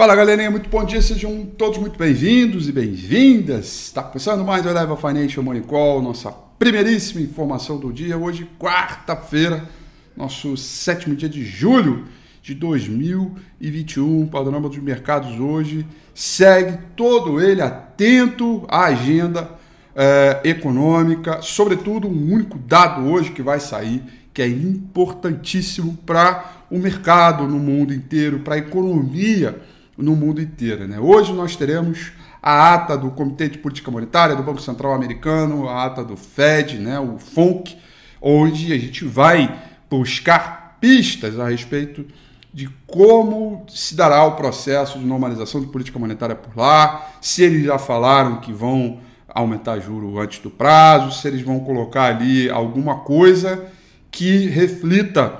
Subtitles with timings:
[0.00, 3.66] Fala galerinha, muito bom dia, sejam todos muito bem-vindos e bem-vindas.
[3.66, 9.68] Está começando mais o Eleva Financial Money Call, nossa primeiríssima informação do dia, hoje, quarta-feira,
[10.16, 12.06] nosso sétimo dia de julho
[12.42, 14.22] de 2021.
[14.22, 19.50] O panorama dos mercados hoje segue todo ele atento à agenda
[19.94, 26.78] é, econômica, sobretudo um único dado hoje que vai sair, que é importantíssimo para o
[26.78, 29.60] mercado no mundo inteiro, para a economia
[30.02, 30.86] no mundo inteiro.
[30.86, 30.98] Né?
[30.98, 32.12] Hoje nós teremos
[32.42, 36.78] a ata do Comitê de Política Monetária do Banco Central Americano, a ata do Fed,
[36.78, 37.76] né, o FONC,
[38.20, 42.06] onde a gente vai buscar pistas a respeito
[42.52, 47.64] de como se dará o processo de normalização de política monetária por lá, se eles
[47.64, 53.00] já falaram que vão aumentar juro antes do prazo, se eles vão colocar ali alguma
[53.00, 53.66] coisa
[54.10, 55.38] que reflita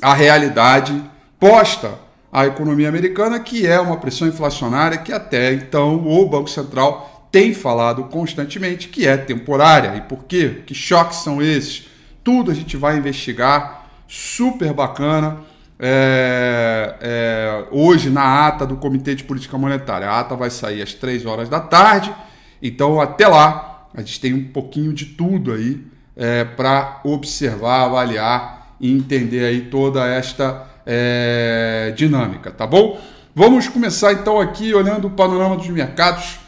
[0.00, 1.00] a realidade
[1.38, 1.98] posta
[2.32, 7.52] à economia americana, que é uma pressão inflacionária que até então o Banco Central tem
[7.52, 9.96] falado constantemente que é temporária.
[9.96, 10.62] E por quê?
[10.66, 11.88] Que choques são esses?
[12.24, 15.40] Tudo a gente vai investigar, super bacana.
[15.84, 20.08] É, é, hoje na ata do Comitê de Política Monetária.
[20.08, 22.14] A ata vai sair às 3 horas da tarde,
[22.62, 25.84] então até lá a gente tem um pouquinho de tudo aí
[26.16, 33.00] é, para observar, avaliar e entender aí toda esta é, dinâmica, tá bom?
[33.34, 36.38] Vamos começar então aqui olhando o panorama dos mercados.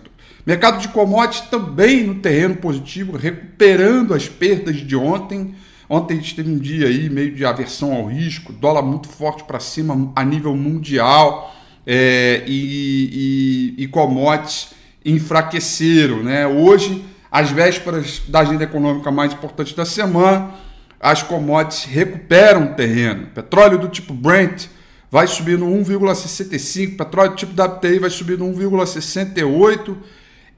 [0.44, 5.54] Mercado de commodities também no terreno positivo, recuperando as perdas de ontem.
[5.94, 9.44] Ontem a gente teve um dia aí meio de aversão ao risco, dólar muito forte
[9.44, 11.54] para cima a nível mundial
[11.86, 14.70] é, e, e, e commodities
[15.04, 16.22] enfraqueceram.
[16.22, 16.47] Né?
[16.47, 20.54] Hoje, às vésperas da agenda econômica mais importante da semana,
[20.98, 23.26] as commodities recuperam terreno.
[23.26, 24.69] Petróleo do tipo Brent
[25.10, 29.94] vai subindo 1,65, petróleo do tipo WTI vai subindo 1,68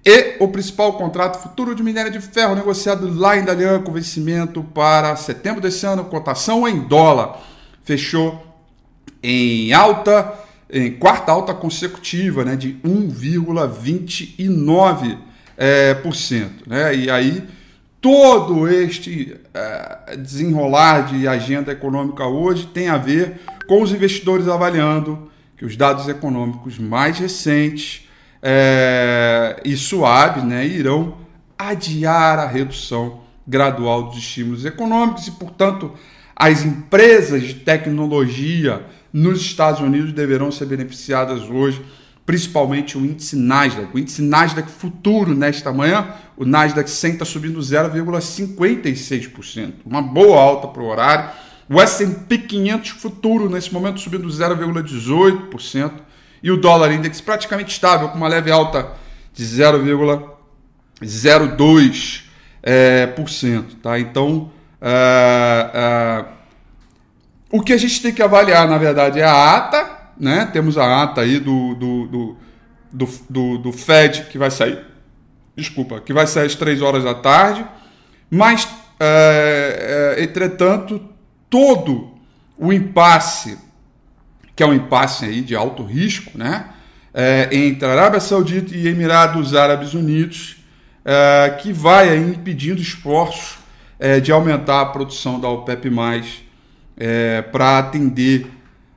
[0.04, 4.62] e o principal contrato futuro de minério de ferro negociado lá em Dalian com vencimento
[4.62, 7.40] para setembro desse ano, cotação em dólar,
[7.82, 8.46] fechou
[9.22, 10.34] em alta,
[10.70, 15.18] em quarta alta consecutiva, né, de 1,29%,
[15.56, 16.94] é, por cento, né?
[16.94, 17.42] E aí
[18.00, 25.30] todo este uh, desenrolar de agenda econômica hoje tem a ver com os investidores avaliando
[25.56, 28.03] que os dados econômicos mais recentes
[28.46, 31.16] é, e suaves né, irão
[31.58, 35.92] adiar a redução gradual dos estímulos econômicos e, portanto,
[36.36, 41.82] as empresas de tecnologia nos Estados Unidos deverão ser beneficiadas hoje
[42.26, 43.94] principalmente o índice Nasdaq.
[43.94, 50.68] O índice Nasdaq futuro nesta manhã, o Nasdaq 100 está subindo 0,56%, uma boa alta
[50.68, 51.30] para o horário.
[51.68, 55.92] O S&P 500 futuro nesse momento subindo 0,18%
[56.44, 58.88] e o dólar index praticamente estável com uma leve alta
[59.32, 60.34] de 0,02%.
[62.66, 63.98] É, por cento, tá?
[63.98, 64.50] Então,
[64.80, 66.24] é, é,
[67.50, 70.48] o que a gente tem que avaliar, na verdade, é a ata né?
[70.52, 72.36] Temos a ata aí do, do, do,
[72.92, 74.84] do, do, do Fed que vai sair,
[75.56, 77.64] desculpa, que vai sair às três horas da tarde,
[78.30, 78.68] mas,
[80.18, 81.00] entretanto,
[81.50, 82.14] todo
[82.56, 83.58] o impasse,
[84.54, 86.66] que é um impasse aí de alto risco, né?
[87.12, 90.56] É, entre a Arábia Saudita e Emirados Árabes Unidos,
[91.04, 93.58] é, que vai aí impedindo esforços
[93.98, 95.90] é, de aumentar a produção da OPEP+,
[96.96, 98.46] é, para atender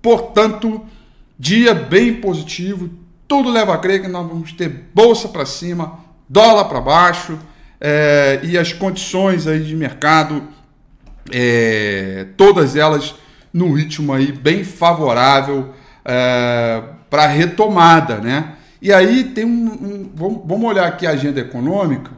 [0.00, 0.86] Portanto,
[1.36, 2.88] dia bem positivo.
[3.26, 5.98] Tudo leva a crer que nós vamos ter bolsa para cima,
[6.28, 7.38] dólar para baixo
[7.80, 10.42] é, e as condições aí de mercado,
[11.30, 13.14] é, todas elas
[13.52, 15.74] no ritmo aí bem favorável
[16.04, 18.56] é, para retomada, né?
[18.82, 19.72] E aí tem um.
[19.72, 22.10] um vamos, vamos olhar aqui a agenda econômica.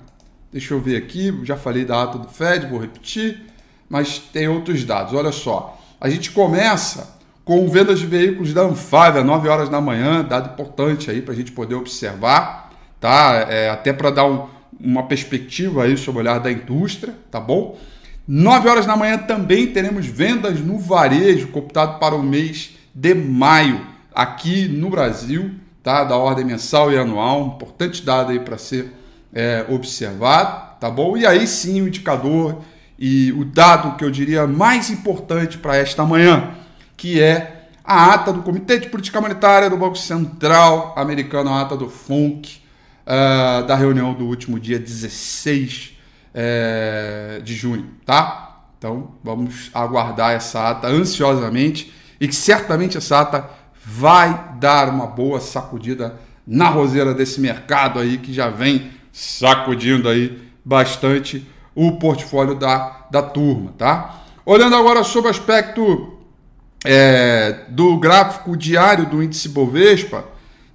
[0.52, 3.42] Deixa eu ver aqui, já falei da ata do Fed, vou repetir,
[3.88, 5.12] mas tem outros dados.
[5.14, 5.78] Olha só.
[6.00, 7.15] A gente começa
[7.46, 11.36] com vendas de veículos da Anfávia, 9 horas da manhã, dado importante aí para a
[11.36, 13.46] gente poder observar, tá?
[13.48, 14.48] É, até para dar um,
[14.80, 17.78] uma perspectiva aí sobre o olhar da indústria, tá bom?
[18.26, 23.80] 9 horas da manhã também teremos vendas no varejo, computado para o mês de maio,
[24.12, 25.52] aqui no Brasil,
[25.84, 26.02] tá?
[26.02, 28.92] Da ordem mensal e anual, importante dado aí para ser
[29.32, 31.16] é, observado, tá bom?
[31.16, 32.58] E aí sim o indicador
[32.98, 36.56] e o dado que eu diria mais importante para esta manhã,
[36.96, 41.76] que é a ata do Comitê de Política Monetária do Banco Central americano, a ata
[41.76, 42.58] do FONC,
[43.06, 45.96] uh, da reunião do último dia 16
[46.34, 48.64] uh, de junho, tá?
[48.78, 53.48] Então vamos aguardar essa ata ansiosamente e que certamente essa ata
[53.84, 60.42] vai dar uma boa sacudida na roseira desse mercado aí que já vem sacudindo aí
[60.64, 64.22] bastante o portfólio da, da turma, tá?
[64.44, 66.15] Olhando agora sobre o aspecto
[66.88, 70.24] é, do gráfico diário do índice Bovespa,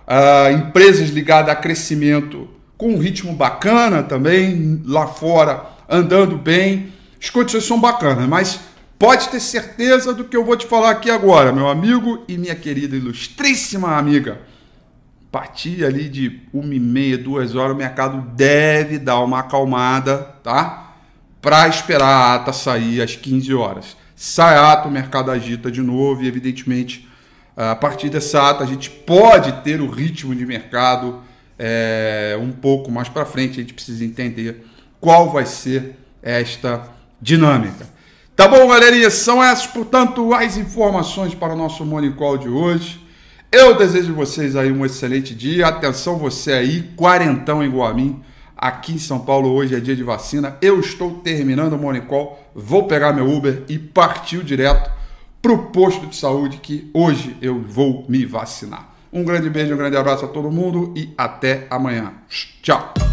[0.07, 2.47] uh, empresas ligadas a crescimento
[2.77, 6.93] com um ritmo bacana também, lá fora andando bem.
[7.21, 8.59] As condições são bacanas, mas
[8.99, 12.55] pode ter certeza do que eu vou te falar aqui agora, meu amigo e minha
[12.55, 14.41] querida ilustríssima amiga.
[15.27, 20.17] A partir ali de uma e meia, duas horas, o mercado deve dar uma acalmada,
[20.43, 20.95] tá?
[21.41, 23.97] Para esperar a ata sair às 15 horas.
[24.15, 27.05] Sai a ata, o mercado agita de novo e, evidentemente,
[27.55, 31.21] a partir dessa ata, a gente pode ter o ritmo de mercado
[31.57, 33.59] é, um pouco mais para frente.
[33.59, 34.65] A gente precisa entender
[34.99, 36.89] qual vai ser esta
[37.21, 37.87] dinâmica.
[38.35, 39.09] Tá bom, galerinha?
[39.09, 42.99] São essas, portanto, as informações para o nosso Morning Call de hoje.
[43.49, 45.67] Eu desejo vocês aí um excelente dia.
[45.67, 48.21] Atenção, você aí, quarentão igual a mim.
[48.57, 50.57] Aqui em São Paulo hoje é dia de vacina.
[50.61, 52.37] Eu estou terminando o Morning Call.
[52.53, 54.91] Vou pegar meu Uber e partiu direto
[55.45, 58.95] para o posto de saúde que hoje eu vou me vacinar.
[59.13, 62.13] Um grande beijo, um grande abraço a todo mundo e até amanhã.
[62.63, 63.04] Tchau!